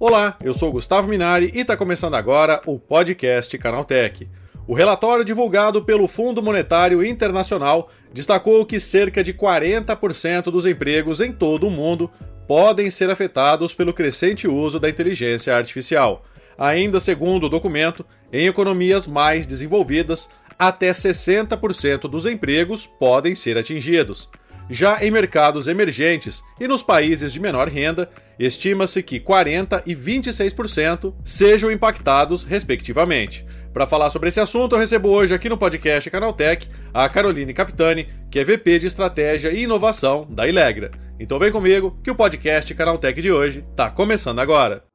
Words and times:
Olá, 0.00 0.38
eu 0.42 0.54
sou 0.54 0.72
Gustavo 0.72 1.08
Minari 1.08 1.50
e 1.54 1.60
está 1.60 1.76
começando 1.76 2.14
agora 2.14 2.62
o 2.64 2.78
podcast 2.78 3.58
Canaltech. 3.58 4.26
O 4.66 4.74
relatório 4.74 5.24
divulgado 5.24 5.84
pelo 5.84 6.06
Fundo 6.06 6.42
Monetário 6.42 7.04
Internacional 7.04 7.90
destacou 8.12 8.64
que 8.64 8.78
cerca 8.78 9.24
de 9.24 9.34
40% 9.34 10.44
dos 10.44 10.66
empregos 10.66 11.20
em 11.20 11.32
todo 11.32 11.66
o 11.66 11.70
mundo 11.70 12.10
podem 12.46 12.90
ser 12.90 13.10
afetados 13.10 13.74
pelo 13.74 13.92
crescente 13.92 14.46
uso 14.46 14.80
da 14.80 14.88
inteligência 14.88 15.54
artificial. 15.54 16.24
Ainda 16.56 16.98
segundo 16.98 17.44
o 17.44 17.48
documento, 17.48 18.04
em 18.32 18.46
economias 18.46 19.06
mais 19.06 19.46
desenvolvidas, 19.46 20.30
até 20.58 20.90
60% 20.90 22.08
dos 22.08 22.26
empregos 22.26 22.86
podem 22.86 23.34
ser 23.34 23.56
atingidos. 23.56 24.28
Já 24.70 25.02
em 25.02 25.10
mercados 25.10 25.66
emergentes 25.66 26.42
e 26.60 26.68
nos 26.68 26.82
países 26.82 27.32
de 27.32 27.40
menor 27.40 27.68
renda, 27.68 28.10
estima-se 28.38 29.02
que 29.02 29.18
40% 29.18 29.82
e 29.86 29.94
26% 29.94 31.14
sejam 31.24 31.70
impactados, 31.70 32.44
respectivamente. 32.44 33.46
Para 33.72 33.86
falar 33.86 34.10
sobre 34.10 34.28
esse 34.28 34.40
assunto, 34.40 34.74
eu 34.74 34.78
recebo 34.78 35.08
hoje 35.08 35.32
aqui 35.32 35.48
no 35.48 35.56
podcast 35.56 36.10
Canaltech 36.10 36.68
a 36.92 37.08
Caroline 37.08 37.54
Capitani, 37.54 38.08
que 38.30 38.38
é 38.38 38.44
VP 38.44 38.80
de 38.80 38.86
Estratégia 38.88 39.50
e 39.50 39.62
Inovação 39.62 40.26
da 40.28 40.46
Ilegra. 40.46 40.90
Então 41.18 41.38
vem 41.38 41.50
comigo 41.50 41.98
que 42.02 42.10
o 42.10 42.14
podcast 42.14 42.74
Canaltech 42.74 43.22
de 43.22 43.32
hoje 43.32 43.64
está 43.70 43.90
começando 43.90 44.38
agora. 44.38 44.87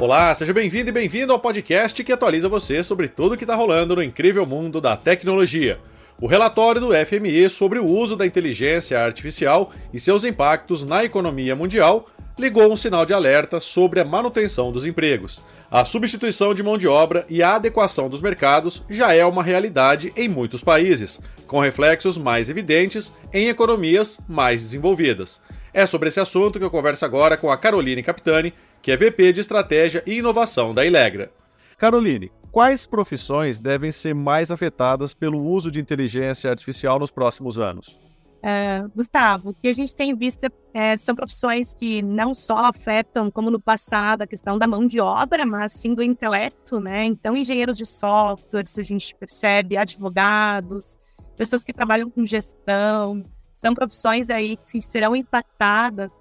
Olá, 0.00 0.32
seja 0.32 0.52
bem-vindo 0.52 0.90
e 0.90 0.92
bem-vindo 0.92 1.32
ao 1.32 1.40
podcast 1.40 2.04
que 2.04 2.12
atualiza 2.12 2.48
você 2.48 2.84
sobre 2.84 3.08
tudo 3.08 3.34
o 3.34 3.36
que 3.36 3.42
está 3.42 3.56
rolando 3.56 3.96
no 3.96 4.02
incrível 4.02 4.46
mundo 4.46 4.80
da 4.80 4.96
tecnologia. 4.96 5.80
O 6.22 6.28
relatório 6.28 6.80
do 6.80 6.90
FMI 6.92 7.48
sobre 7.50 7.80
o 7.80 7.84
uso 7.84 8.14
da 8.14 8.24
inteligência 8.24 9.00
artificial 9.00 9.72
e 9.92 9.98
seus 9.98 10.22
impactos 10.22 10.84
na 10.84 11.02
economia 11.02 11.56
mundial 11.56 12.06
ligou 12.38 12.72
um 12.72 12.76
sinal 12.76 13.04
de 13.04 13.12
alerta 13.12 13.58
sobre 13.58 13.98
a 13.98 14.04
manutenção 14.04 14.70
dos 14.70 14.86
empregos. 14.86 15.42
A 15.68 15.84
substituição 15.84 16.54
de 16.54 16.62
mão 16.62 16.78
de 16.78 16.86
obra 16.86 17.26
e 17.28 17.42
a 17.42 17.56
adequação 17.56 18.08
dos 18.08 18.22
mercados 18.22 18.84
já 18.88 19.12
é 19.12 19.24
uma 19.26 19.42
realidade 19.42 20.12
em 20.16 20.28
muitos 20.28 20.62
países, 20.62 21.20
com 21.44 21.58
reflexos 21.58 22.16
mais 22.16 22.48
evidentes 22.48 23.12
em 23.32 23.48
economias 23.48 24.20
mais 24.28 24.62
desenvolvidas. 24.62 25.40
É 25.74 25.84
sobre 25.84 26.08
esse 26.08 26.20
assunto 26.20 26.58
que 26.58 26.64
eu 26.64 26.70
converso 26.70 27.04
agora 27.04 27.36
com 27.36 27.50
a 27.50 27.56
Caroline 27.56 28.02
Capitani, 28.02 28.54
que 28.82 28.92
é 28.92 28.96
VP 28.96 29.32
de 29.32 29.40
Estratégia 29.40 30.02
e 30.06 30.18
Inovação 30.18 30.72
da 30.74 30.84
Ilegra. 30.84 31.30
Caroline, 31.76 32.30
quais 32.50 32.86
profissões 32.86 33.60
devem 33.60 33.92
ser 33.92 34.14
mais 34.14 34.50
afetadas 34.50 35.14
pelo 35.14 35.42
uso 35.42 35.70
de 35.70 35.80
inteligência 35.80 36.50
artificial 36.50 36.98
nos 36.98 37.10
próximos 37.10 37.58
anos? 37.58 37.98
É, 38.40 38.84
Gustavo, 38.94 39.50
o 39.50 39.54
que 39.54 39.66
a 39.66 39.72
gente 39.72 39.94
tem 39.94 40.14
visto 40.14 40.46
é, 40.72 40.96
são 40.96 41.14
profissões 41.14 41.74
que 41.74 42.02
não 42.02 42.32
só 42.32 42.66
afetam, 42.66 43.30
como 43.30 43.50
no 43.50 43.60
passado, 43.60 44.22
a 44.22 44.26
questão 44.26 44.56
da 44.56 44.66
mão 44.66 44.86
de 44.86 45.00
obra, 45.00 45.44
mas 45.44 45.72
sim 45.72 45.92
do 45.92 46.02
intelecto, 46.02 46.78
né? 46.78 47.04
Então, 47.04 47.36
engenheiros 47.36 47.76
de 47.76 47.84
software, 47.84 48.66
se 48.66 48.80
a 48.80 48.84
gente 48.84 49.14
percebe, 49.16 49.76
advogados, 49.76 50.96
pessoas 51.36 51.64
que 51.64 51.72
trabalham 51.72 52.08
com 52.10 52.24
gestão, 52.24 53.22
são 53.54 53.74
profissões 53.74 54.30
aí 54.30 54.56
que 54.56 54.80
serão 54.80 55.16
impactadas, 55.16 56.12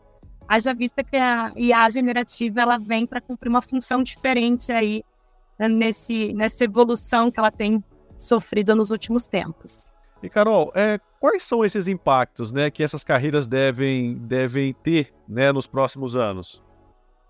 haja 0.48 0.73
vista 0.73 1.03
que 1.03 1.17
a 1.17 1.52
IA 1.56 1.90
generativa 1.90 2.62
ela 2.62 2.78
vem 2.78 3.06
para 3.06 3.22
cumprir 3.22 3.50
uma 3.50 3.62
função 3.62 4.02
diferente 4.02 4.72
aí 4.72 5.04
né, 5.59 5.67
nesse, 5.67 6.34
nessa 6.34 6.64
evolução 6.64 7.30
que 7.31 7.39
ela 7.39 7.52
tem 7.52 7.84
sofrido 8.16 8.76
nos 8.76 8.92
últimos 8.92 9.28
tempos. 9.28 9.92
E 10.22 10.30
Carol, 10.30 10.72
é, 10.73 11.00
quais 11.20 11.44
são 11.44 11.64
esses 11.64 11.88
impactos 11.88 12.52
né, 12.52 12.72
que 12.72 12.84
essas 12.84 13.04
carreiras 13.04 13.48
devem, 13.48 14.16
devem 14.17 14.73
ter 14.73 15.14
né, 15.28 15.52
nos 15.52 15.67
próximos 15.67 16.16
anos? 16.16 16.64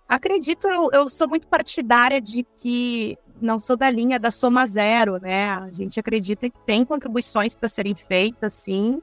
Acredito, 0.08 0.68
eu, 0.68 0.90
eu 0.94 1.09
sou 1.09 1.28
muito 1.28 1.47
partidária 1.47 2.22
de 2.22 2.44
que 2.44 3.18
não 3.41 3.59
sou 3.59 3.75
da 3.75 3.90
linha 3.90 4.18
da 4.18 4.31
soma 4.31 4.66
zero, 4.66 5.20
né? 5.20 5.50
A 5.50 5.68
gente 5.68 6.00
acredita 6.00 6.50
que 6.50 6.58
tem 6.66 6.86
contribuições 6.86 7.56
para 7.56 7.68
serem 7.68 7.94
feitas, 7.94 8.53
sim, 8.53 9.02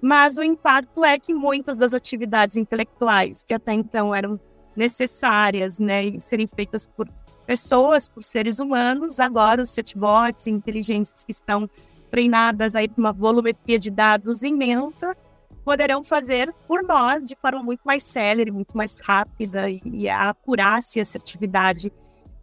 mas 0.00 0.38
o 0.38 0.42
impacto 0.42 1.04
é 1.04 1.18
que 1.18 1.34
muitas 1.34 1.76
das 1.76 1.92
atividades 1.92 2.56
intelectuais 2.56 3.42
que 3.42 3.54
até 3.54 3.72
então 3.72 4.14
eram 4.14 4.40
necessárias, 4.76 5.78
né, 5.78 6.04
e 6.04 6.20
serem 6.20 6.46
feitas 6.46 6.86
por 6.86 7.08
pessoas, 7.44 8.08
por 8.08 8.22
seres 8.22 8.58
humanos, 8.58 9.18
agora 9.18 9.62
os 9.62 9.74
chatbots, 9.74 10.46
inteligências 10.46 11.24
que 11.24 11.32
estão 11.32 11.68
treinadas 12.10 12.76
aí 12.76 12.88
para 12.88 13.00
uma 13.00 13.12
volumetria 13.12 13.78
de 13.78 13.90
dados 13.90 14.42
imensa, 14.42 15.16
poderão 15.64 16.02
fazer 16.02 16.52
por 16.66 16.82
nós 16.82 17.26
de 17.26 17.36
forma 17.36 17.62
muito 17.62 17.80
mais 17.84 18.04
célere, 18.04 18.50
muito 18.50 18.76
mais 18.76 18.98
rápida 18.98 19.66
e, 19.68 20.08
a 20.08 20.30
acurácia 20.30 20.98
e 20.98 21.02
assertividade 21.02 21.88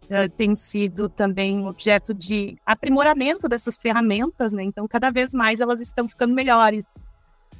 uh, 0.04 0.28
tem 0.36 0.54
sido 0.54 1.08
também 1.08 1.66
objeto 1.66 2.14
de 2.14 2.56
aprimoramento 2.64 3.48
dessas 3.48 3.76
ferramentas, 3.76 4.52
né? 4.52 4.62
Então, 4.62 4.86
cada 4.86 5.10
vez 5.10 5.32
mais 5.34 5.60
elas 5.60 5.80
estão 5.80 6.08
ficando 6.08 6.34
melhores. 6.34 6.86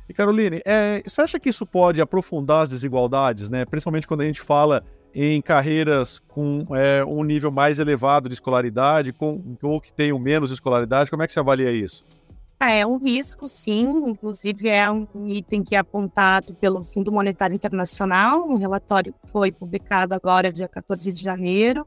E 0.09 0.15
Caroline, 0.15 0.61
é, 0.65 1.03
você 1.05 1.21
acha 1.21 1.41
que 1.41 1.49
isso 1.49 1.67
pode 1.67 2.01
aprofundar 2.01 2.63
as 2.63 2.69
desigualdades, 2.69 3.51
né? 3.51 3.65
Principalmente 3.65 4.07
quando 4.07 4.21
a 4.21 4.25
gente 4.25 4.41
fala 4.41 4.85
em 5.15 5.41
carreiras 5.41 6.19
com 6.29 6.67
é, 6.77 7.05
um 7.05 7.25
nível 7.25 7.51
mais 7.51 7.79
elevado 7.79 8.29
de 8.29 8.35
escolaridade, 8.35 9.13
com, 9.13 9.57
ou 9.63 9.81
que 9.81 9.93
tenham 9.93 10.19
menos 10.19 10.51
escolaridade? 10.51 11.11
Como 11.11 11.23
é 11.23 11.27
que 11.27 11.33
você 11.33 11.41
avalia 11.41 11.73
isso? 11.73 12.05
É, 12.61 12.81
é 12.81 12.87
um 12.87 12.97
risco, 12.97 13.49
sim. 13.49 13.87
Inclusive, 14.07 14.69
é 14.69 14.91
um 14.91 15.07
item 15.27 15.63
que 15.63 15.75
é 15.75 15.79
apontado 15.79 16.55
pelo 16.55 16.83
Fundo 16.85 17.13
Monetário 17.13 17.55
Internacional. 17.55 18.49
Um 18.49 18.57
relatório 18.57 19.15
foi 19.27 19.51
publicado 19.51 20.15
agora, 20.15 20.53
dia 20.53 20.69
14 20.69 21.13
de 21.13 21.23
janeiro. 21.23 21.87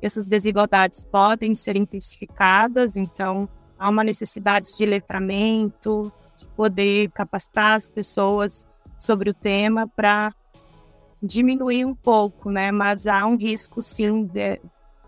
Essas 0.00 0.26
desigualdades 0.26 1.04
podem 1.04 1.54
ser 1.54 1.76
intensificadas, 1.76 2.96
então 2.96 3.48
há 3.76 3.88
uma 3.88 4.04
necessidade 4.04 4.76
de 4.76 4.86
letramento, 4.86 6.12
poder 6.58 7.08
capacitar 7.12 7.76
as 7.76 7.88
pessoas 7.88 8.66
sobre 8.98 9.30
o 9.30 9.34
tema 9.34 9.86
para 9.86 10.34
diminuir 11.22 11.84
um 11.84 11.94
pouco, 11.94 12.50
né? 12.50 12.72
Mas 12.72 13.06
há 13.06 13.24
um 13.24 13.36
risco, 13.36 13.80
sim, 13.80 14.24
de, 14.24 14.60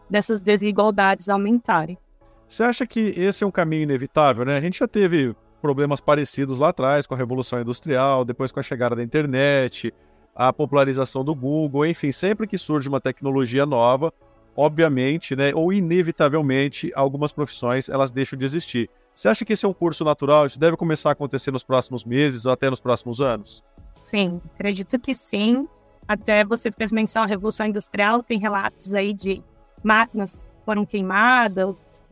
dessas 0.08 0.40
desigualdades 0.40 1.28
aumentarem. 1.28 1.98
Você 2.46 2.62
acha 2.62 2.86
que 2.86 3.00
esse 3.16 3.42
é 3.42 3.46
um 3.46 3.50
caminho 3.50 3.82
inevitável, 3.82 4.44
né? 4.44 4.56
A 4.56 4.60
gente 4.60 4.78
já 4.78 4.86
teve 4.86 5.34
problemas 5.60 6.00
parecidos 6.00 6.60
lá 6.60 6.68
atrás 6.68 7.04
com 7.04 7.14
a 7.14 7.16
Revolução 7.16 7.60
Industrial, 7.60 8.24
depois 8.24 8.52
com 8.52 8.60
a 8.60 8.62
chegada 8.62 8.94
da 8.94 9.02
internet, 9.02 9.92
a 10.32 10.52
popularização 10.52 11.24
do 11.24 11.34
Google, 11.34 11.84
enfim, 11.84 12.12
sempre 12.12 12.46
que 12.46 12.56
surge 12.56 12.88
uma 12.88 13.00
tecnologia 13.00 13.66
nova, 13.66 14.12
obviamente, 14.56 15.34
né, 15.34 15.50
ou 15.52 15.72
inevitavelmente, 15.72 16.92
algumas 16.94 17.32
profissões 17.32 17.88
elas 17.88 18.12
deixam 18.12 18.38
de 18.38 18.44
existir. 18.44 18.88
Você 19.14 19.28
acha 19.28 19.44
que 19.44 19.52
esse 19.52 19.64
é 19.64 19.68
um 19.68 19.72
curso 19.72 20.04
natural? 20.04 20.46
Isso 20.46 20.58
deve 20.58 20.76
começar 20.76 21.10
a 21.10 21.12
acontecer 21.12 21.50
nos 21.50 21.62
próximos 21.62 22.04
meses 22.04 22.46
ou 22.46 22.52
até 22.52 22.70
nos 22.70 22.80
próximos 22.80 23.20
anos? 23.20 23.62
Sim, 23.90 24.40
acredito 24.54 24.98
que 24.98 25.14
sim. 25.14 25.68
Até 26.08 26.44
você 26.44 26.72
fez 26.72 26.90
menção 26.90 27.22
à 27.22 27.26
Revolução 27.26 27.66
Industrial, 27.66 28.22
tem 28.22 28.38
relatos 28.38 28.94
aí 28.94 29.12
de 29.12 29.42
máquinas 29.82 30.46
foram 30.64 30.84
queimadas, 30.84 32.02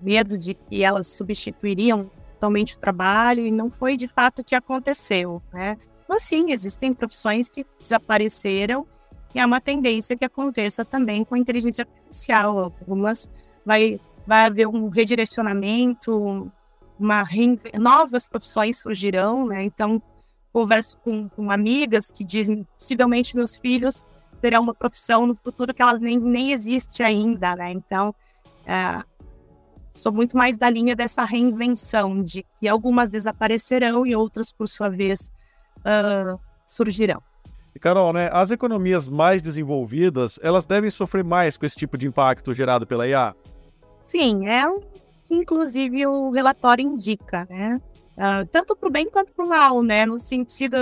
medo 0.00 0.36
de 0.36 0.54
que 0.54 0.82
elas 0.82 1.06
substituiriam 1.08 2.10
totalmente 2.34 2.76
o 2.76 2.78
trabalho, 2.78 3.46
e 3.46 3.50
não 3.50 3.70
foi 3.70 3.96
de 3.96 4.06
fato 4.06 4.40
o 4.40 4.44
que 4.44 4.54
aconteceu, 4.54 5.42
né? 5.52 5.78
Mas 6.08 6.22
sim, 6.22 6.52
existem 6.52 6.92
profissões 6.92 7.48
que 7.48 7.64
desapareceram 7.80 8.86
e 9.34 9.40
é 9.40 9.46
uma 9.46 9.60
tendência 9.60 10.16
que 10.16 10.24
aconteça 10.24 10.84
também 10.84 11.24
com 11.24 11.34
a 11.34 11.38
inteligência 11.38 11.82
artificial. 11.82 12.58
Algumas 12.58 13.28
vai, 13.64 13.98
vai 14.26 14.46
haver 14.46 14.66
um 14.66 14.88
redirecionamento, 14.88 16.50
uma 16.98 17.24
novas 17.78 18.28
profissões 18.28 18.78
surgirão, 18.78 19.46
né? 19.46 19.64
Então, 19.64 20.02
converso 20.52 20.96
com, 20.98 21.28
com 21.28 21.50
amigas 21.50 22.10
que 22.10 22.24
dizem 22.24 22.66
possivelmente 22.78 23.36
meus 23.36 23.56
filhos 23.56 24.04
terão 24.40 24.62
uma 24.62 24.74
profissão 24.74 25.26
no 25.26 25.34
futuro 25.34 25.72
que 25.72 25.80
elas 25.80 26.00
nem, 26.00 26.18
nem 26.18 26.52
existe 26.52 27.02
ainda, 27.02 27.56
né? 27.56 27.72
Então, 27.72 28.14
é, 28.66 29.02
sou 29.90 30.12
muito 30.12 30.36
mais 30.36 30.56
da 30.56 30.68
linha 30.68 30.94
dessa 30.94 31.24
reinvenção, 31.24 32.22
de 32.22 32.44
que 32.58 32.68
algumas 32.68 33.08
desaparecerão 33.08 34.06
e 34.06 34.14
outras, 34.14 34.52
por 34.52 34.68
sua 34.68 34.88
vez, 34.88 35.32
uh, 35.78 36.38
surgirão. 36.66 37.22
E 37.74 37.78
Carol, 37.78 38.12
né, 38.12 38.28
as 38.32 38.50
economias 38.50 39.08
mais 39.08 39.40
desenvolvidas, 39.40 40.38
elas 40.42 40.64
devem 40.64 40.90
sofrer 40.90 41.24
mais 41.24 41.56
com 41.56 41.64
esse 41.64 41.76
tipo 41.76 41.96
de 41.96 42.06
impacto 42.06 42.54
gerado 42.54 42.86
pela 42.86 43.08
IA? 43.08 43.34
Sim, 44.04 44.46
é 44.46 44.68
o 44.68 44.80
que 45.26 45.34
inclusive 45.34 46.06
o 46.06 46.30
relatório 46.30 46.86
indica, 46.86 47.46
né? 47.50 47.80
uh, 48.16 48.46
tanto 48.50 48.76
para 48.76 48.88
o 48.88 48.92
bem 48.92 49.08
quanto 49.08 49.32
para 49.32 49.44
o 49.44 49.48
mal, 49.48 49.82
né? 49.82 50.06
No 50.06 50.18
sentido 50.18 50.76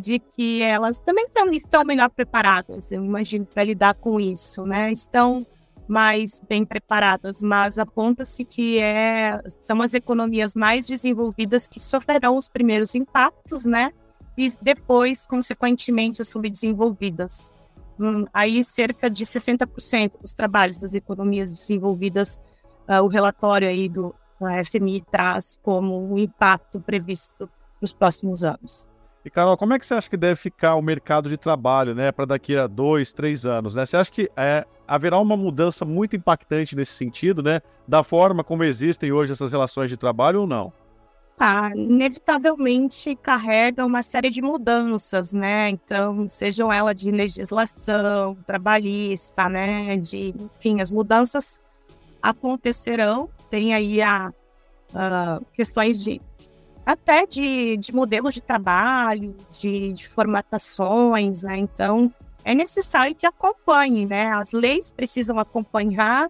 de 0.00 0.18
que 0.18 0.62
elas 0.62 1.00
também 1.00 1.24
estão, 1.24 1.48
estão 1.50 1.84
melhor 1.84 2.10
preparadas, 2.10 2.92
eu 2.92 3.02
imagino, 3.04 3.46
para 3.46 3.64
lidar 3.64 3.94
com 3.94 4.20
isso, 4.20 4.64
né? 4.64 4.92
Estão 4.92 5.46
mais 5.86 6.40
bem 6.46 6.66
preparadas, 6.66 7.42
mas 7.42 7.78
aponta-se 7.78 8.44
que 8.44 8.78
é, 8.78 9.40
são 9.62 9.80
as 9.80 9.94
economias 9.94 10.54
mais 10.54 10.86
desenvolvidas 10.86 11.66
que 11.66 11.80
sofrerão 11.80 12.36
os 12.36 12.46
primeiros 12.46 12.94
impactos, 12.94 13.64
né? 13.64 13.90
E 14.36 14.52
depois, 14.60 15.24
consequentemente, 15.24 16.20
as 16.20 16.28
subdesenvolvidas. 16.28 17.50
Hum, 18.00 18.24
aí, 18.32 18.62
cerca 18.62 19.10
de 19.10 19.24
60% 19.24 20.20
dos 20.20 20.32
trabalhos 20.32 20.80
das 20.80 20.94
economias 20.94 21.52
desenvolvidas, 21.52 22.40
uh, 22.88 23.02
o 23.02 23.08
relatório 23.08 23.68
aí 23.68 23.88
do 23.88 24.14
FMI 24.64 25.02
traz 25.10 25.58
como 25.62 26.12
um 26.12 26.18
impacto 26.18 26.80
previsto 26.80 27.50
nos 27.80 27.92
próximos 27.92 28.44
anos. 28.44 28.86
E 29.24 29.30
Carol, 29.30 29.56
como 29.56 29.74
é 29.74 29.78
que 29.78 29.84
você 29.84 29.94
acha 29.94 30.08
que 30.08 30.16
deve 30.16 30.36
ficar 30.36 30.76
o 30.76 30.82
mercado 30.82 31.28
de 31.28 31.36
trabalho, 31.36 31.94
né, 31.94 32.12
para 32.12 32.24
daqui 32.24 32.56
a 32.56 32.66
dois, 32.66 33.12
três 33.12 33.44
anos, 33.44 33.74
né? 33.74 33.84
Você 33.84 33.96
acha 33.96 34.10
que 34.10 34.30
é, 34.36 34.64
haverá 34.86 35.18
uma 35.18 35.36
mudança 35.36 35.84
muito 35.84 36.14
impactante 36.14 36.76
nesse 36.76 36.92
sentido, 36.92 37.42
né, 37.42 37.60
da 37.86 38.04
forma 38.04 38.44
como 38.44 38.64
existem 38.64 39.12
hoje 39.12 39.32
essas 39.32 39.50
relações 39.50 39.90
de 39.90 39.96
trabalho 39.96 40.42
ou 40.42 40.46
não? 40.46 40.72
Ah, 41.40 41.70
inevitavelmente 41.76 43.14
carrega 43.14 43.86
uma 43.86 44.02
série 44.02 44.28
de 44.28 44.42
mudanças, 44.42 45.32
né? 45.32 45.70
Então, 45.70 46.28
sejam 46.28 46.72
elas 46.72 46.96
de 46.96 47.12
legislação 47.12 48.36
trabalhista, 48.44 49.48
né? 49.48 49.96
De, 49.98 50.34
enfim, 50.56 50.80
as 50.80 50.90
mudanças 50.90 51.60
acontecerão. 52.20 53.30
Tem 53.48 53.72
aí 53.72 54.02
a, 54.02 54.32
a 54.92 55.40
questões 55.52 56.02
de 56.02 56.20
até 56.84 57.24
de, 57.24 57.76
de 57.76 57.94
modelos 57.94 58.34
de 58.34 58.40
trabalho, 58.40 59.36
de, 59.60 59.92
de 59.92 60.08
formatações, 60.08 61.44
né? 61.44 61.56
Então, 61.56 62.12
é 62.44 62.52
necessário 62.52 63.14
que 63.14 63.26
acompanhe, 63.26 64.06
né? 64.06 64.32
As 64.32 64.52
leis 64.52 64.90
precisam 64.90 65.38
acompanhar 65.38 66.28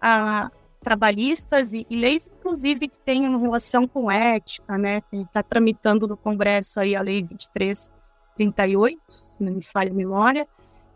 a 0.00 0.50
trabalhistas 0.80 1.72
e, 1.72 1.86
e 1.88 1.96
leis, 1.96 2.28
inclusive, 2.28 2.88
que 2.88 2.98
tenham 2.98 3.40
relação 3.40 3.88
com 3.88 4.10
ética, 4.10 4.76
né? 4.78 5.02
Está 5.12 5.42
tramitando 5.42 6.06
no 6.06 6.16
Congresso 6.16 6.80
aí 6.80 6.96
a 6.96 7.02
Lei 7.02 7.22
2338, 7.22 8.98
se 9.36 9.42
não 9.42 9.52
me 9.52 9.62
falha 9.62 9.90
a 9.90 9.94
memória, 9.94 10.48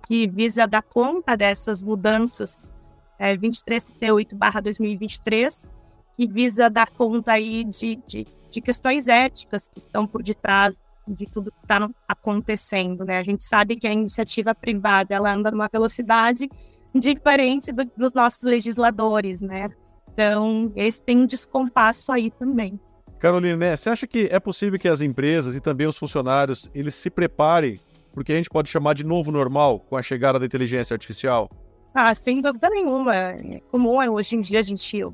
que 0.06 0.26
visa 0.26 0.66
dar 0.66 0.82
conta 0.82 1.36
dessas 1.36 1.82
mudanças 1.82 2.72
é, 3.18 3.36
2338/2023, 3.36 5.70
que 6.16 6.26
visa 6.26 6.70
dar 6.70 6.88
conta 6.90 7.32
aí 7.32 7.64
de, 7.64 7.96
de 8.06 8.26
de 8.50 8.60
questões 8.60 9.08
éticas 9.08 9.68
que 9.68 9.78
estão 9.78 10.06
por 10.06 10.22
detrás 10.22 10.78
de 11.06 11.26
tudo 11.26 11.50
que 11.50 11.58
está 11.62 11.88
acontecendo, 12.06 13.04
né? 13.04 13.18
A 13.18 13.22
gente 13.22 13.44
sabe 13.44 13.76
que 13.76 13.86
a 13.86 13.92
iniciativa 13.92 14.54
privada 14.54 15.14
ela 15.14 15.32
anda 15.32 15.50
numa 15.50 15.68
velocidade 15.68 16.48
diferente 16.94 17.72
do, 17.72 17.84
dos 17.96 18.12
nossos 18.12 18.42
legisladores, 18.42 19.40
né? 19.40 19.68
Então, 20.12 20.72
esse 20.74 21.02
tem 21.02 21.18
um 21.18 21.26
descompasso 21.26 22.12
aí 22.12 22.30
também. 22.30 22.78
Carolina, 23.18 23.56
né, 23.56 23.76
você 23.76 23.90
acha 23.90 24.06
que 24.06 24.28
é 24.30 24.40
possível 24.40 24.78
que 24.78 24.88
as 24.88 25.02
empresas 25.02 25.54
e 25.54 25.60
também 25.60 25.86
os 25.86 25.98
funcionários 25.98 26.70
eles 26.74 26.94
se 26.94 27.10
preparem 27.10 27.78
porque 28.12 28.32
a 28.32 28.36
gente 28.36 28.50
pode 28.50 28.68
chamar 28.68 28.94
de 28.94 29.04
novo 29.04 29.30
normal 29.30 29.80
com 29.80 29.96
a 29.96 30.02
chegada 30.02 30.38
da 30.38 30.46
inteligência 30.46 30.94
artificial? 30.94 31.50
Ah, 31.94 32.14
sem 32.14 32.40
dúvida 32.40 32.68
nenhuma. 32.70 33.14
É 33.14 33.60
comum 33.70 33.96
hoje 34.12 34.36
em 34.36 34.40
dia 34.40 34.58
a 34.58 34.62
gente 34.62 35.04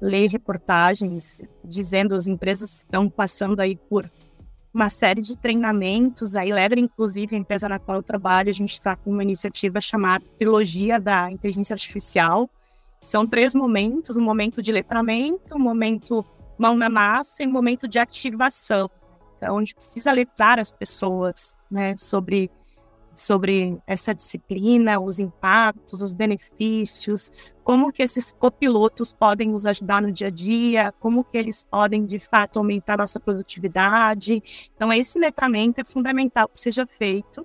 ler 0.00 0.28
reportagens 0.28 1.42
dizendo 1.64 2.14
as 2.14 2.26
empresas 2.26 2.78
estão 2.78 3.08
passando 3.08 3.60
aí 3.60 3.76
por 3.76 4.10
uma 4.76 4.90
série 4.90 5.22
de 5.22 5.36
treinamentos. 5.36 6.36
Aí, 6.36 6.52
Lever, 6.52 6.78
inclusive, 6.78 7.34
a 7.34 7.38
empresa 7.38 7.66
na 7.66 7.78
qual 7.78 7.96
eu 7.96 8.02
trabalho, 8.02 8.50
a 8.50 8.52
gente 8.52 8.74
está 8.74 8.94
com 8.94 9.10
uma 9.10 9.22
iniciativa 9.22 9.80
chamada 9.80 10.24
Trilogia 10.38 11.00
da 11.00 11.30
Inteligência 11.30 11.72
Artificial. 11.72 12.48
São 13.02 13.26
três 13.26 13.54
momentos: 13.54 14.18
um 14.18 14.22
momento 14.22 14.62
de 14.62 14.70
letramento, 14.70 15.56
um 15.56 15.58
momento 15.58 16.24
mão 16.58 16.76
na 16.76 16.90
massa 16.90 17.42
e 17.42 17.46
um 17.46 17.50
momento 17.50 17.88
de 17.88 17.98
ativação. 17.98 18.90
Então, 19.38 19.56
a 19.56 19.60
gente 19.60 19.74
precisa 19.74 20.12
letrar 20.12 20.58
as 20.58 20.70
pessoas 20.70 21.56
né, 21.70 21.96
sobre 21.96 22.50
sobre 23.16 23.78
essa 23.86 24.14
disciplina, 24.14 25.00
os 25.00 25.18
impactos, 25.18 26.02
os 26.02 26.12
benefícios, 26.12 27.32
como 27.64 27.92
que 27.92 28.02
esses 28.02 28.30
copilotos 28.30 29.12
podem 29.12 29.48
nos 29.48 29.66
ajudar 29.66 30.02
no 30.02 30.12
dia 30.12 30.28
a 30.28 30.30
dia, 30.30 30.94
como 31.00 31.24
que 31.24 31.36
eles 31.36 31.64
podem, 31.64 32.04
de 32.04 32.18
fato, 32.18 32.58
aumentar 32.58 32.98
nossa 32.98 33.18
produtividade. 33.18 34.70
Então, 34.74 34.92
esse 34.92 35.18
letramento 35.18 35.80
é 35.80 35.84
fundamental 35.84 36.48
que 36.48 36.58
seja 36.58 36.86
feito 36.86 37.44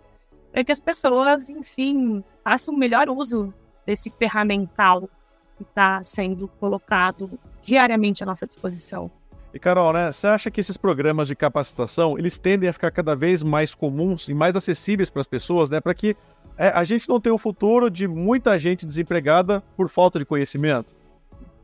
para 0.52 0.64
que 0.64 0.72
as 0.72 0.82
pessoas, 0.82 1.50
enfim, 1.50 2.24
façam 2.44 2.76
o 2.76 2.78
melhor 2.78 3.10
uso 3.10 3.54
desse 3.86 4.10
ferramental 4.10 5.10
que 5.58 5.64
está 5.64 6.04
sendo 6.04 6.48
colocado 6.48 7.40
diariamente 7.62 8.22
à 8.24 8.26
nossa 8.26 8.46
disposição. 8.46 9.10
E 9.54 9.60
Carol, 9.60 9.92
né, 9.92 10.12
você 10.12 10.28
acha 10.28 10.50
que 10.50 10.62
esses 10.62 10.78
programas 10.78 11.28
de 11.28 11.36
capacitação, 11.36 12.18
eles 12.18 12.40
tendem 12.40 12.70
a 12.70 12.74
ficar 12.74 12.90
cada 12.90 13.16
vez 13.16 13.44
mais 13.44 13.76
comuns 13.76 14.30
e 14.30 14.34
mais 14.34 14.56
acessíveis 14.56 15.10
para 15.10 15.20
as 15.20 15.28
pessoas, 15.28 15.70
né, 15.70 15.82
para 15.82 15.94
que 15.94 16.16
é, 16.58 16.70
a 16.70 16.84
gente 16.84 17.10
não 17.10 17.20
tenha 17.20 17.36
um 17.36 17.38
futuro 17.38 17.90
de 17.90 18.08
muita 18.08 18.58
gente 18.58 18.86
desempregada 18.86 19.62
por 19.76 19.90
falta 19.90 20.20
de 20.20 20.26
conhecimento? 20.26 20.96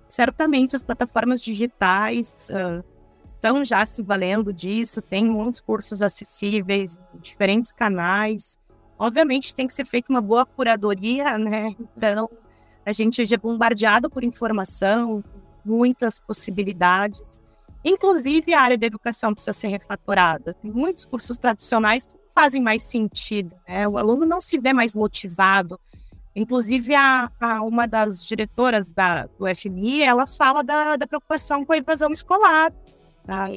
Certamente 0.08 0.76
as 0.76 0.84
plataformas 0.84 1.42
digitais 1.42 2.50
uh, 2.50 2.84
estão 3.26 3.64
já 3.64 3.86
se 3.86 4.02
valendo 4.02 4.52
disso, 4.52 5.02
tem 5.02 5.26
muitos 5.26 5.62
cursos 5.62 6.02
acessíveis, 6.02 7.00
diferentes 7.22 7.72
canais. 7.72 8.58
Obviamente 8.98 9.54
tem 9.54 9.68
que 9.68 9.74
ser 9.74 9.86
feita 9.86 10.12
uma 10.12 10.22
boa 10.22 10.46
curadoria, 10.46 11.38
né? 11.38 11.76
Então 11.96 12.30
a 12.86 12.92
gente 12.92 13.22
é 13.22 13.38
bombardeado 13.38 14.10
por 14.10 14.24
informação, 14.24 15.22
muitas 15.64 16.20
possibilidades. 16.20 17.42
Inclusive, 17.90 18.54
a 18.54 18.60
área 18.60 18.78
da 18.78 18.86
educação 18.86 19.34
precisa 19.34 19.54
ser 19.54 19.70
refatorada. 19.70 20.54
Tem 20.56 20.70
muitos 20.70 21.06
cursos 21.06 21.38
tradicionais 21.38 22.06
que 22.06 22.16
não 22.16 22.24
fazem 22.36 22.62
mais 22.62 22.84
sentido. 22.84 23.56
Né? 23.66 23.88
O 23.88 23.98
aluno 23.98 24.26
não 24.26 24.42
se 24.42 24.60
vê 24.60 24.74
mais 24.74 24.94
motivado. 24.94 25.80
Inclusive, 26.36 26.94
a, 26.94 27.32
a 27.40 27.62
uma 27.62 27.88
das 27.88 28.26
diretoras 28.26 28.92
da, 28.92 29.28
do 29.40 29.46
FMI, 29.56 30.04
ela 30.04 30.28
fala 30.28 30.62
da, 30.62 30.98
da 30.98 31.08
preocupação 31.08 31.64
com 31.64 31.72
a 31.72 31.78
evasão 31.78 32.12
escolar, 32.12 32.74
tá? 33.24 33.48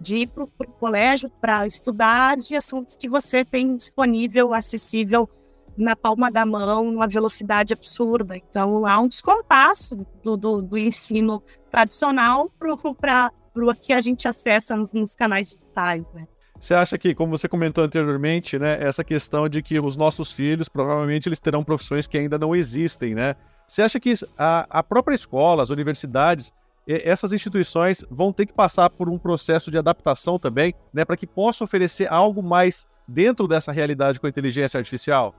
de 0.00 0.18
ir 0.18 0.28
para 0.28 0.44
o 0.44 0.48
colégio 0.78 1.28
para 1.40 1.66
estudar 1.66 2.36
de 2.36 2.54
assuntos 2.54 2.94
que 2.94 3.08
você 3.08 3.44
tem 3.44 3.76
disponível, 3.76 4.54
acessível 4.54 5.28
na 5.76 5.96
palma 5.96 6.30
da 6.30 6.46
mão, 6.46 6.84
numa 6.84 7.08
velocidade 7.08 7.72
absurda. 7.72 8.36
Então, 8.36 8.86
há 8.86 8.98
um 9.00 9.08
descompasso 9.08 10.06
do, 10.22 10.36
do, 10.36 10.62
do 10.62 10.78
ensino 10.78 11.42
tradicional 11.70 12.50
para 12.58 13.32
o 13.56 13.74
que 13.74 13.92
a 13.92 14.00
gente 14.00 14.28
acessa 14.28 14.76
nos, 14.76 14.92
nos 14.92 15.14
canais 15.14 15.50
digitais, 15.50 16.10
né? 16.12 16.26
Você 16.58 16.72
acha 16.72 16.96
que, 16.96 17.14
como 17.14 17.36
você 17.36 17.48
comentou 17.48 17.84
anteriormente, 17.84 18.58
né, 18.58 18.78
essa 18.80 19.02
questão 19.02 19.48
de 19.48 19.60
que 19.60 19.78
os 19.78 19.96
nossos 19.96 20.30
filhos 20.32 20.68
provavelmente 20.68 21.28
eles 21.28 21.40
terão 21.40 21.64
profissões 21.64 22.06
que 22.06 22.16
ainda 22.16 22.38
não 22.38 22.54
existem, 22.54 23.14
né? 23.14 23.34
Você 23.66 23.82
acha 23.82 23.98
que 23.98 24.14
a, 24.38 24.66
a 24.70 24.82
própria 24.82 25.14
escola, 25.14 25.62
as 25.62 25.70
universidades, 25.70 26.52
essas 26.86 27.32
instituições 27.32 28.04
vão 28.10 28.32
ter 28.32 28.46
que 28.46 28.52
passar 28.52 28.88
por 28.90 29.08
um 29.08 29.18
processo 29.18 29.70
de 29.70 29.78
adaptação 29.78 30.38
também, 30.38 30.74
né, 30.92 31.04
para 31.04 31.16
que 31.16 31.26
possam 31.26 31.64
oferecer 31.64 32.10
algo 32.10 32.42
mais 32.42 32.86
dentro 33.06 33.48
dessa 33.48 33.72
realidade 33.72 34.20
com 34.20 34.26
a 34.26 34.30
inteligência 34.30 34.78
artificial? 34.78 35.34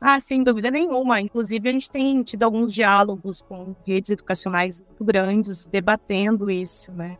Ah, 0.00 0.18
sem 0.18 0.42
dúvida 0.42 0.70
nenhuma. 0.70 1.20
Inclusive, 1.20 1.68
a 1.68 1.72
gente 1.72 1.90
tem 1.90 2.22
tido 2.22 2.42
alguns 2.44 2.72
diálogos 2.72 3.42
com 3.42 3.76
redes 3.86 4.10
educacionais 4.10 4.80
muito 4.80 5.04
grandes 5.04 5.66
debatendo 5.66 6.50
isso, 6.50 6.90
né? 6.92 7.18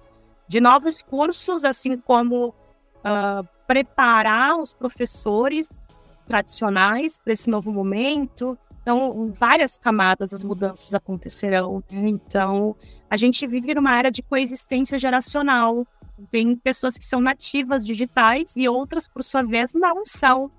De 0.48 0.60
novos 0.60 1.02
cursos, 1.02 1.64
assim 1.64 1.98
como 1.98 2.48
uh, 2.48 3.46
preparar 3.66 4.56
os 4.56 4.72
professores 4.72 5.86
tradicionais 6.24 7.18
para 7.18 7.34
esse 7.34 7.50
novo 7.50 7.70
momento. 7.70 8.58
Então, 8.80 9.26
várias 9.26 9.76
camadas 9.76 10.32
as 10.32 10.42
mudanças 10.42 10.94
acontecerão. 10.94 11.84
Né? 11.90 12.08
Então, 12.08 12.74
a 13.10 13.16
gente 13.16 13.46
vive 13.46 13.74
numa 13.74 13.96
era 13.98 14.10
de 14.10 14.22
coexistência 14.22 14.98
geracional. 14.98 15.86
Tem 16.30 16.56
pessoas 16.56 16.96
que 16.96 17.04
são 17.04 17.20
nativas 17.20 17.84
digitais 17.84 18.56
e 18.56 18.66
outras, 18.66 19.06
por 19.06 19.22
sua 19.22 19.42
vez, 19.42 19.74
não 19.74 20.04
são 20.06 20.50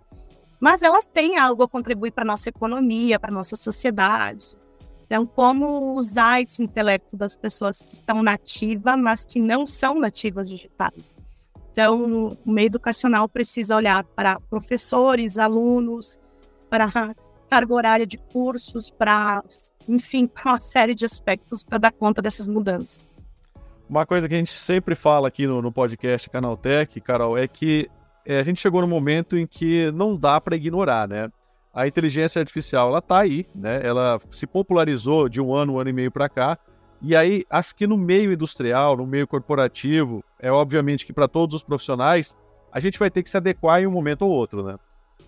mas 0.62 0.84
elas 0.84 1.08
têm 1.08 1.40
algo 1.40 1.64
a 1.64 1.68
contribuir 1.68 2.12
para 2.12 2.24
a 2.24 2.28
nossa 2.28 2.50
economia, 2.50 3.20
para 3.20 3.32
a 3.32 3.34
nossa 3.34 3.56
sociedade. 3.56 4.56
Então, 5.04 5.26
como 5.26 5.96
usar 5.96 6.40
esse 6.40 6.62
intelecto 6.62 7.18
das 7.18 7.36
pessoas 7.36 7.82
que 7.82 7.96
estão 7.96 8.22
nativas, 8.22 8.96
mas 8.98 9.26
que 9.26 9.42
não 9.42 9.66
são 9.66 10.00
nativas 10.00 10.48
digitais. 10.48 11.18
Então, 11.72 12.38
o 12.46 12.52
meio 12.52 12.68
educacional 12.68 13.28
precisa 13.28 13.76
olhar 13.76 14.04
para 14.04 14.40
professores, 14.40 15.40
alunos, 15.40 16.20
para 16.70 17.16
carga 17.50 17.74
horária 17.74 18.06
de 18.06 18.18
cursos, 18.18 18.92
para, 18.92 19.44
enfim, 19.90 20.28
para 20.28 20.54
uma 20.54 20.60
série 20.60 20.94
de 20.94 21.06
aspectos 21.06 21.64
para 21.64 21.80
dar 21.80 21.92
conta 21.92 22.22
dessas 22.22 22.48
mudanças. 22.48 23.20
Uma 23.90 24.06
coisa 24.06 24.30
que 24.30 24.36
a 24.36 24.38
gente 24.38 24.54
sempre 24.54 24.96
fala 24.96 25.28
aqui 25.28 25.48
no, 25.48 25.62
no 25.62 25.72
podcast 25.72 26.30
Canaltech, 26.30 27.02
Carol, 27.02 27.38
é 27.38 27.48
que 27.48 27.90
é, 28.26 28.40
a 28.40 28.44
gente 28.44 28.60
chegou 28.60 28.82
no 28.82 28.88
momento 28.88 29.38
em 29.38 29.46
que 29.46 29.92
não 29.92 30.18
dá 30.18 30.40
para 30.40 30.56
ignorar, 30.56 31.08
né? 31.08 31.30
a 31.74 31.88
inteligência 31.88 32.40
artificial 32.40 32.90
ela 32.90 33.00
está 33.00 33.20
aí, 33.20 33.46
né? 33.56 33.82
Ela 33.84 34.20
se 34.30 34.46
popularizou 34.46 35.30
de 35.30 35.40
um 35.40 35.54
ano, 35.54 35.74
um 35.74 35.80
ano 35.80 35.90
e 35.90 35.94
meio 35.94 36.12
para 36.12 36.28
cá. 36.28 36.58
E 37.02 37.16
aí, 37.16 37.44
acho 37.50 37.76
que 37.76 37.88
no 37.88 37.98
meio 37.98 38.32
industrial, 38.32 38.98
no 38.98 39.08
meio 39.08 39.28
corporativo, 39.28 40.24
é 40.40 40.52
obviamente 40.52 41.06
que 41.06 41.14
para 41.14 41.28
todos 41.28 41.56
os 41.56 41.64
profissionais, 41.64 42.36
a 42.72 42.80
gente 42.80 43.00
vai 43.00 43.10
ter 43.10 43.24
que 43.24 43.30
se 43.30 43.38
adequar 43.38 43.82
em 43.82 43.88
um 43.88 43.92
momento 43.92 44.24
ou 44.24 44.32
outro, 44.32 44.64
né? 44.64 44.78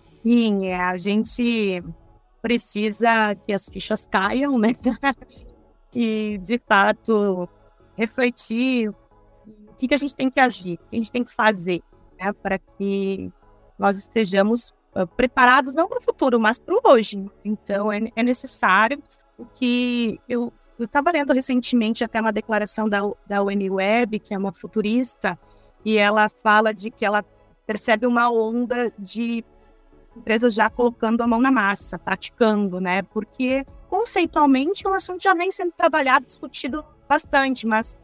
Sim, 0.08 0.66
é, 0.66 0.80
a 0.80 0.96
gente 0.96 1.82
precisa 2.40 3.34
que 3.46 3.52
as 3.52 3.68
fichas 3.68 4.06
caiam, 4.06 4.58
né? 4.58 4.74
e, 5.92 6.38
de 6.38 6.58
fato, 6.58 7.48
refletir 7.96 8.90
o 8.90 9.74
que, 9.76 9.88
que 9.88 9.94
a 9.94 9.98
gente 9.98 10.14
tem 10.14 10.30
que 10.30 10.38
agir, 10.38 10.74
o 10.74 10.88
que 10.90 10.96
a 10.96 10.96
gente 10.96 11.10
tem 11.10 11.24
que 11.24 11.32
fazer, 11.32 11.82
né? 12.18 12.32
Para 12.32 12.58
que 12.58 13.32
nós 13.78 13.96
estejamos 13.96 14.72
uh, 14.94 15.06
preparados 15.16 15.74
não 15.74 15.88
para 15.88 15.98
o 15.98 16.02
futuro, 16.02 16.38
mas 16.38 16.58
para 16.58 16.74
o 16.74 16.80
hoje. 16.84 17.24
Então, 17.44 17.92
é, 17.92 18.00
é 18.14 18.22
necessário 18.22 19.02
o 19.38 19.44
que 19.44 20.20
eu 20.28 20.52
estava 20.78 21.10
lendo 21.10 21.32
recentemente 21.32 22.04
até 22.04 22.20
uma 22.20 22.32
declaração 22.32 22.88
da, 22.88 23.00
da 23.26 23.42
Web, 23.42 24.18
que 24.18 24.34
é 24.34 24.38
uma 24.38 24.52
futurista, 24.52 25.38
e 25.84 25.96
ela 25.96 26.28
fala 26.28 26.72
de 26.72 26.90
que 26.90 27.04
ela 27.04 27.24
percebe 27.66 28.06
uma 28.06 28.30
onda 28.30 28.92
de 28.98 29.44
empresas 30.16 30.54
já 30.54 30.70
colocando 30.70 31.22
a 31.22 31.26
mão 31.26 31.40
na 31.40 31.50
massa, 31.50 31.98
praticando, 31.98 32.80
né? 32.80 33.02
Porque 33.02 33.64
conceitualmente 33.88 34.86
o 34.86 34.92
assunto 34.92 35.22
já 35.22 35.34
vem 35.34 35.50
sendo 35.50 35.72
trabalhado, 35.72 36.26
discutido 36.26 36.84
bastante, 37.08 37.66
mas 37.66 37.96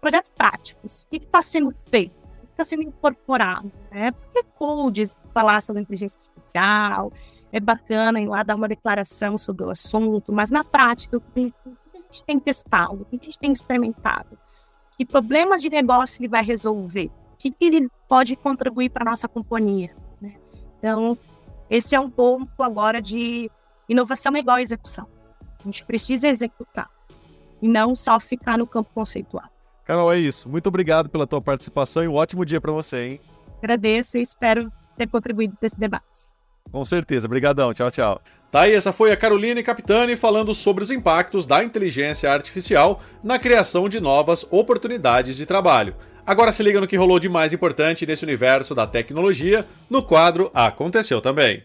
projetos 0.00 0.30
práticos, 0.30 1.02
o 1.02 1.06
que 1.08 1.16
está 1.16 1.42
sendo 1.42 1.74
feito? 1.90 2.17
Está 2.58 2.64
sendo 2.64 2.82
incorporado? 2.82 3.70
Né? 3.88 4.10
Porque 4.10 4.42
codes 4.58 5.16
falar 5.32 5.62
sobre 5.62 5.82
inteligência 5.82 6.18
artificial, 6.18 7.12
é 7.52 7.60
bacana 7.60 8.20
ir 8.20 8.26
lá 8.26 8.42
dar 8.42 8.56
uma 8.56 8.66
declaração 8.66 9.38
sobre 9.38 9.64
o 9.64 9.70
assunto, 9.70 10.32
mas 10.32 10.50
na 10.50 10.64
prática, 10.64 11.18
o 11.18 11.20
que 11.20 11.54
a 11.64 11.98
gente 11.98 12.24
tem 12.24 12.40
testado, 12.40 13.02
o 13.02 13.04
que 13.04 13.14
a 13.14 13.24
gente 13.24 13.38
tem 13.38 13.52
experimentado? 13.52 14.36
Que 14.96 15.06
problemas 15.06 15.62
de 15.62 15.70
negócio 15.70 16.20
ele 16.20 16.26
vai 16.26 16.42
resolver? 16.42 17.12
O 17.34 17.36
que 17.36 17.54
ele 17.60 17.88
pode 18.08 18.34
contribuir 18.34 18.90
para 18.90 19.04
a 19.04 19.10
nossa 19.10 19.28
companhia? 19.28 19.94
Né? 20.20 20.34
Então, 20.80 21.16
esse 21.70 21.94
é 21.94 22.00
um 22.00 22.10
ponto 22.10 22.60
agora 22.60 23.00
de 23.00 23.48
inovação 23.88 24.34
é 24.34 24.40
igual 24.40 24.56
a 24.56 24.62
execução. 24.62 25.06
A 25.60 25.62
gente 25.62 25.84
precisa 25.84 26.26
executar 26.26 26.90
e 27.62 27.68
não 27.68 27.94
só 27.94 28.18
ficar 28.18 28.58
no 28.58 28.66
campo 28.66 28.90
conceitual. 28.92 29.48
Carol, 29.88 30.12
é 30.12 30.18
isso. 30.18 30.50
Muito 30.50 30.66
obrigado 30.66 31.08
pela 31.08 31.26
tua 31.26 31.40
participação 31.40 32.04
e 32.04 32.08
um 32.08 32.14
ótimo 32.14 32.44
dia 32.44 32.60
para 32.60 32.70
você, 32.70 33.06
hein? 33.06 33.20
Agradeço 33.56 34.18
e 34.18 34.20
espero 34.20 34.70
ter 34.94 35.06
contribuído 35.08 35.56
nesse 35.62 35.80
debate. 35.80 36.04
Com 36.70 36.84
certeza. 36.84 37.26
Obrigadão. 37.26 37.72
Tchau, 37.72 37.90
tchau. 37.90 38.20
Tá 38.50 38.62
aí, 38.62 38.74
essa 38.74 38.92
foi 38.92 39.12
a 39.12 39.16
Caroline 39.16 39.62
Capitani 39.62 40.14
falando 40.14 40.52
sobre 40.52 40.84
os 40.84 40.90
impactos 40.90 41.46
da 41.46 41.64
inteligência 41.64 42.30
artificial 42.30 43.02
na 43.24 43.38
criação 43.38 43.88
de 43.88 43.98
novas 43.98 44.46
oportunidades 44.50 45.36
de 45.36 45.46
trabalho. 45.46 45.96
Agora 46.26 46.52
se 46.52 46.62
liga 46.62 46.78
no 46.78 46.86
que 46.86 46.96
rolou 46.96 47.18
de 47.18 47.30
mais 47.30 47.54
importante 47.54 48.04
nesse 48.04 48.24
universo 48.24 48.74
da 48.74 48.86
tecnologia 48.86 49.66
no 49.88 50.02
quadro 50.02 50.50
Aconteceu 50.52 51.22
Também. 51.22 51.62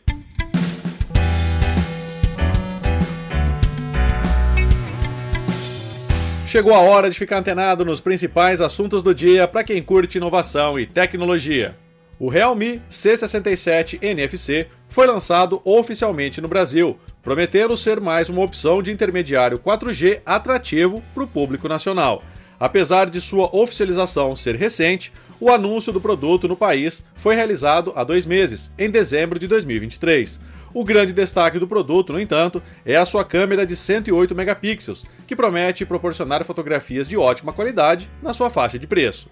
Chegou 6.54 6.76
a 6.76 6.82
hora 6.82 7.10
de 7.10 7.18
ficar 7.18 7.40
antenado 7.40 7.84
nos 7.84 8.00
principais 8.00 8.62
assuntos 8.62 9.02
do 9.02 9.12
dia 9.16 9.48
para 9.48 9.64
quem 9.64 9.82
curte 9.82 10.20
inovação 10.20 10.80
e 10.80 10.86
tecnologia. 10.86 11.76
O 12.20 12.30
Realme 12.30 12.80
C67 12.88 13.98
NFC 14.00 14.68
foi 14.88 15.08
lançado 15.08 15.64
oficialmente 15.66 16.40
no 16.40 16.48
Brasil, 16.48 16.96
prometendo 17.24 17.76
ser 17.76 18.00
mais 18.00 18.30
uma 18.30 18.44
opção 18.44 18.84
de 18.84 18.92
intermediário 18.92 19.58
4G 19.58 20.22
atrativo 20.24 21.04
para 21.16 21.24
o 21.24 21.28
público 21.28 21.68
nacional. 21.68 22.22
Apesar 22.60 23.10
de 23.10 23.20
sua 23.20 23.50
oficialização 23.52 24.36
ser 24.36 24.56
recente, 24.56 25.12
o 25.40 25.50
anúncio 25.50 25.92
do 25.92 26.00
produto 26.00 26.48
no 26.48 26.56
país 26.56 27.04
foi 27.16 27.34
realizado 27.34 27.92
há 27.96 28.04
dois 28.04 28.28
meses, 28.28 28.72
em 28.78 28.92
dezembro 28.92 29.40
de 29.40 29.48
2023. 29.48 30.40
O 30.74 30.84
grande 30.84 31.14
destaque 31.14 31.60
do 31.60 31.68
produto, 31.68 32.12
no 32.12 32.20
entanto, 32.20 32.62
é 32.84 32.96
a 32.96 33.06
sua 33.06 33.24
câmera 33.24 33.66
de 33.66 33.76
108 33.76 34.34
megapixels, 34.34 35.06
que 35.28 35.36
promete 35.36 35.86
proporcionar 35.86 36.44
fotografias 36.44 37.08
de 37.08 37.16
ótima 37.16 37.54
qualidade 37.54 38.10
na 38.22 38.34
sua 38.34 38.50
faixa 38.50 38.80
de 38.80 38.88
preço. 38.88 39.30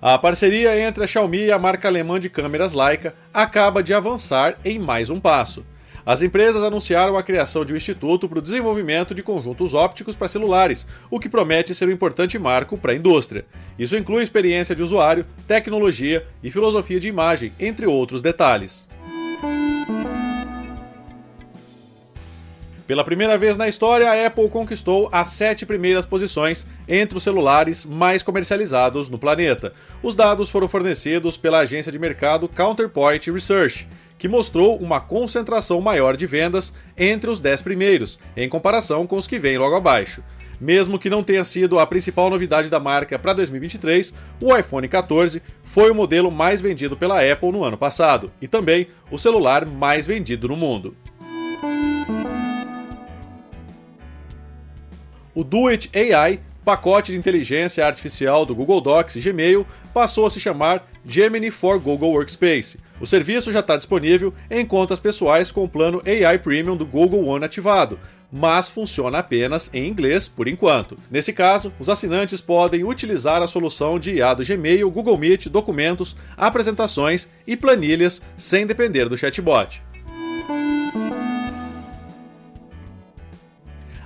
A 0.00 0.18
parceria 0.18 0.78
entre 0.78 1.04
a 1.04 1.06
Xiaomi 1.06 1.44
e 1.44 1.52
a 1.52 1.58
marca 1.58 1.88
alemã 1.88 2.20
de 2.20 2.28
câmeras 2.28 2.74
Leica 2.74 3.14
acaba 3.32 3.82
de 3.82 3.92
avançar 3.92 4.58
em 4.64 4.78
mais 4.78 5.10
um 5.10 5.20
passo. 5.20 5.64
As 6.06 6.20
empresas 6.20 6.62
anunciaram 6.62 7.16
a 7.16 7.22
criação 7.22 7.64
de 7.64 7.72
um 7.72 7.76
instituto 7.76 8.28
para 8.28 8.38
o 8.38 8.42
desenvolvimento 8.42 9.14
de 9.14 9.22
conjuntos 9.22 9.72
ópticos 9.72 10.14
para 10.14 10.28
celulares, 10.28 10.86
o 11.10 11.18
que 11.18 11.30
promete 11.30 11.74
ser 11.74 11.88
um 11.88 11.92
importante 11.92 12.38
marco 12.38 12.76
para 12.76 12.92
a 12.92 12.94
indústria. 12.94 13.46
Isso 13.78 13.96
inclui 13.96 14.22
experiência 14.22 14.74
de 14.74 14.82
usuário, 14.82 15.24
tecnologia 15.46 16.26
e 16.42 16.50
filosofia 16.50 17.00
de 17.00 17.08
imagem, 17.08 17.52
entre 17.58 17.86
outros 17.86 18.20
detalhes. 18.20 18.86
Pela 22.86 23.02
primeira 23.02 23.38
vez 23.38 23.56
na 23.56 23.66
história, 23.66 24.10
a 24.10 24.26
Apple 24.26 24.48
conquistou 24.50 25.08
as 25.10 25.28
sete 25.28 25.64
primeiras 25.64 26.04
posições 26.04 26.66
entre 26.86 27.16
os 27.16 27.22
celulares 27.22 27.86
mais 27.86 28.22
comercializados 28.22 29.08
no 29.08 29.18
planeta. 29.18 29.72
Os 30.02 30.14
dados 30.14 30.50
foram 30.50 30.68
fornecidos 30.68 31.38
pela 31.38 31.60
agência 31.60 31.90
de 31.90 31.98
mercado 31.98 32.46
Counterpoint 32.46 33.30
Research 33.30 33.88
que 34.18 34.28
mostrou 34.28 34.76
uma 34.78 35.00
concentração 35.00 35.80
maior 35.80 36.16
de 36.16 36.26
vendas 36.26 36.72
entre 36.96 37.28
os 37.28 37.40
10 37.40 37.62
primeiros, 37.62 38.18
em 38.36 38.48
comparação 38.48 39.06
com 39.06 39.16
os 39.16 39.26
que 39.26 39.38
vêm 39.38 39.58
logo 39.58 39.76
abaixo. 39.76 40.22
Mesmo 40.60 40.98
que 40.98 41.10
não 41.10 41.22
tenha 41.22 41.42
sido 41.42 41.78
a 41.78 41.86
principal 41.86 42.30
novidade 42.30 42.70
da 42.70 42.78
marca 42.78 43.18
para 43.18 43.32
2023, 43.32 44.14
o 44.40 44.56
iPhone 44.56 44.88
14 44.88 45.42
foi 45.62 45.90
o 45.90 45.94
modelo 45.94 46.30
mais 46.30 46.60
vendido 46.60 46.96
pela 46.96 47.20
Apple 47.20 47.50
no 47.50 47.64
ano 47.64 47.76
passado 47.76 48.30
e 48.40 48.46
também 48.46 48.86
o 49.10 49.18
celular 49.18 49.66
mais 49.66 50.06
vendido 50.06 50.48
no 50.48 50.56
mundo. 50.56 50.96
O 55.34 55.42
Do 55.42 55.66
It 55.66 55.90
AI 55.94 56.40
pacote 56.64 57.12
de 57.12 57.18
inteligência 57.18 57.84
artificial 57.84 58.46
do 58.46 58.54
Google 58.54 58.80
Docs 58.80 59.16
e 59.16 59.20
Gmail 59.20 59.66
passou 59.92 60.26
a 60.26 60.30
se 60.30 60.40
chamar 60.40 60.88
Gemini 61.04 61.50
for 61.50 61.78
Google 61.78 62.12
Workspace. 62.12 62.78
O 63.00 63.06
serviço 63.06 63.52
já 63.52 63.60
está 63.60 63.76
disponível 63.76 64.32
em 64.50 64.64
contas 64.64 64.98
pessoais 64.98 65.52
com 65.52 65.64
o 65.64 65.68
plano 65.68 66.02
AI 66.06 66.38
Premium 66.38 66.76
do 66.76 66.86
Google 66.86 67.26
One 67.26 67.44
ativado, 67.44 67.98
mas 68.32 68.68
funciona 68.68 69.18
apenas 69.18 69.68
em 69.74 69.86
inglês 69.86 70.26
por 70.26 70.48
enquanto. 70.48 70.96
Nesse 71.10 71.32
caso, 71.32 71.72
os 71.78 71.90
assinantes 71.90 72.40
podem 72.40 72.84
utilizar 72.84 73.42
a 73.42 73.46
solução 73.46 73.98
de 73.98 74.14
IA 74.14 74.34
do 74.34 74.44
Gmail, 74.44 74.90
Google 74.90 75.18
Meet, 75.18 75.48
documentos, 75.48 76.16
apresentações 76.36 77.28
e 77.46 77.56
planilhas 77.56 78.22
sem 78.36 78.66
depender 78.66 79.08
do 79.08 79.16
chatbot. 79.16 79.82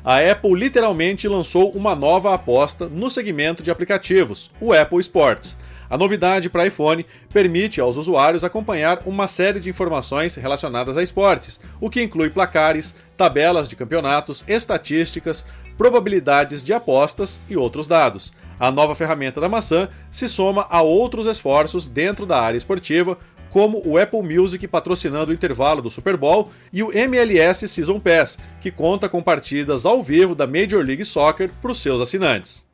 A 0.04 0.18
Apple 0.18 0.54
literalmente 0.54 1.28
lançou 1.28 1.70
uma 1.70 1.94
nova 1.94 2.34
aposta 2.34 2.88
no 2.88 3.10
segmento 3.10 3.62
de 3.62 3.70
aplicativos, 3.70 4.50
o 4.60 4.72
Apple 4.72 5.00
Sports. 5.00 5.56
A 5.90 5.96
novidade 5.96 6.50
para 6.50 6.66
iPhone 6.66 7.04
permite 7.32 7.80
aos 7.80 7.96
usuários 7.96 8.44
acompanhar 8.44 9.00
uma 9.06 9.26
série 9.26 9.58
de 9.58 9.70
informações 9.70 10.34
relacionadas 10.34 10.96
a 10.96 11.02
esportes, 11.02 11.60
o 11.80 11.88
que 11.88 12.02
inclui 12.02 12.28
placares, 12.28 12.94
tabelas 13.16 13.68
de 13.68 13.76
campeonatos, 13.76 14.44
estatísticas, 14.46 15.46
probabilidades 15.78 16.62
de 16.62 16.72
apostas 16.72 17.40
e 17.48 17.56
outros 17.56 17.86
dados. 17.86 18.32
A 18.60 18.70
nova 18.70 18.94
ferramenta 18.94 19.40
da 19.40 19.48
maçã 19.48 19.88
se 20.10 20.28
soma 20.28 20.66
a 20.68 20.82
outros 20.82 21.26
esforços 21.26 21.86
dentro 21.86 22.26
da 22.26 22.40
área 22.40 22.56
esportiva, 22.56 23.16
como 23.50 23.82
o 23.84 23.98
Apple 23.98 24.22
Music 24.22 24.66
patrocinando 24.68 25.30
o 25.30 25.34
intervalo 25.34 25.82
do 25.82 25.90
Super 25.90 26.16
Bowl 26.16 26.50
e 26.72 26.82
o 26.82 26.92
MLS 26.92 27.66
Season 27.68 27.98
Pass, 27.98 28.38
que 28.60 28.70
conta 28.70 29.08
com 29.08 29.22
partidas 29.22 29.86
ao 29.86 30.02
vivo 30.02 30.34
da 30.34 30.46
Major 30.46 30.84
League 30.84 31.04
Soccer 31.04 31.50
para 31.60 31.72
os 31.72 31.80
seus 31.80 32.00
assinantes. 32.00 32.66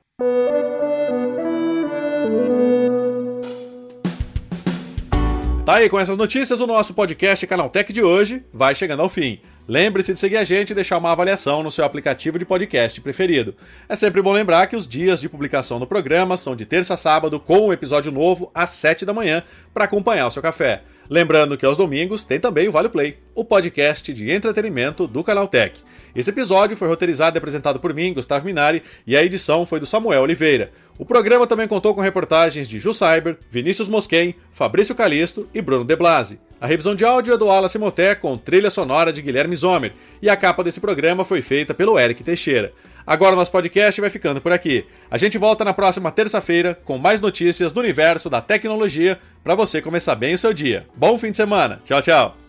Tá 5.64 5.76
aí 5.76 5.88
com 5.88 5.98
essas 5.98 6.18
notícias, 6.18 6.60
o 6.60 6.66
nosso 6.66 6.92
podcast 6.92 7.46
Canaltech 7.46 7.90
de 7.90 8.02
hoje 8.02 8.44
vai 8.52 8.74
chegando 8.74 9.00
ao 9.00 9.08
fim. 9.08 9.40
Lembre-se 9.66 10.12
de 10.12 10.20
seguir 10.20 10.36
a 10.36 10.44
gente 10.44 10.70
e 10.70 10.74
deixar 10.74 10.98
uma 10.98 11.10
avaliação 11.10 11.62
no 11.62 11.70
seu 11.70 11.86
aplicativo 11.86 12.38
de 12.38 12.44
podcast 12.44 13.00
preferido. 13.00 13.54
É 13.88 13.96
sempre 13.96 14.20
bom 14.20 14.30
lembrar 14.30 14.66
que 14.66 14.76
os 14.76 14.86
dias 14.86 15.22
de 15.22 15.28
publicação 15.28 15.80
do 15.80 15.86
programa 15.86 16.36
são 16.36 16.54
de 16.54 16.66
terça 16.66 16.92
a 16.92 16.96
sábado, 16.98 17.40
com 17.40 17.68
um 17.68 17.72
episódio 17.72 18.12
novo 18.12 18.50
às 18.54 18.70
7 18.70 19.06
da 19.06 19.14
manhã, 19.14 19.42
para 19.72 19.86
acompanhar 19.86 20.26
o 20.26 20.30
seu 20.30 20.42
café. 20.42 20.82
Lembrando 21.08 21.56
que 21.56 21.64
aos 21.64 21.78
domingos 21.78 22.24
tem 22.24 22.38
também 22.38 22.68
o 22.68 22.72
Vale 22.72 22.90
Play, 22.90 23.18
o 23.34 23.42
podcast 23.42 24.12
de 24.12 24.30
entretenimento 24.30 25.06
do 25.06 25.24
Canal 25.24 25.48
Tech. 25.48 25.80
Esse 26.14 26.28
episódio 26.28 26.76
foi 26.76 26.86
roteirizado 26.86 27.36
e 27.36 27.38
apresentado 27.38 27.80
por 27.80 27.94
mim, 27.94 28.12
Gustavo 28.12 28.44
Minari, 28.44 28.82
e 29.06 29.16
a 29.16 29.24
edição 29.24 29.64
foi 29.64 29.80
do 29.80 29.86
Samuel 29.86 30.22
Oliveira. 30.22 30.72
O 30.98 31.06
programa 31.06 31.46
também 31.46 31.66
contou 31.66 31.94
com 31.94 32.02
reportagens 32.02 32.68
de 32.68 32.78
Ju 32.78 32.92
Cyber, 32.92 33.38
Vinícius 33.50 33.88
Mosquen, 33.88 34.34
Fabrício 34.52 34.94
Calisto 34.94 35.48
e 35.54 35.62
Bruno 35.62 35.84
De 35.84 35.96
Blasi. 35.96 36.38
A 36.64 36.66
revisão 36.66 36.94
de 36.94 37.04
áudio 37.04 37.34
é 37.34 37.36
do 37.36 37.48
Wallace 37.48 37.76
Moté 37.76 38.14
com 38.14 38.38
trilha 38.38 38.70
sonora 38.70 39.12
de 39.12 39.20
Guilherme 39.20 39.54
Zomer, 39.54 39.92
e 40.22 40.30
a 40.30 40.34
capa 40.34 40.64
desse 40.64 40.80
programa 40.80 41.22
foi 41.22 41.42
feita 41.42 41.74
pelo 41.74 41.98
Eric 41.98 42.24
Teixeira. 42.24 42.72
Agora 43.06 43.34
o 43.34 43.36
nosso 43.36 43.52
podcast 43.52 44.00
vai 44.00 44.08
ficando 44.08 44.40
por 44.40 44.50
aqui. 44.50 44.86
A 45.10 45.18
gente 45.18 45.36
volta 45.36 45.62
na 45.62 45.74
próxima 45.74 46.10
terça-feira 46.10 46.74
com 46.82 46.96
mais 46.96 47.20
notícias 47.20 47.70
do 47.70 47.80
universo 47.80 48.30
da 48.30 48.40
tecnologia 48.40 49.18
para 49.42 49.54
você 49.54 49.82
começar 49.82 50.14
bem 50.14 50.32
o 50.32 50.38
seu 50.38 50.54
dia. 50.54 50.86
Bom 50.96 51.18
fim 51.18 51.32
de 51.32 51.36
semana. 51.36 51.82
Tchau, 51.84 52.00
tchau. 52.00 52.43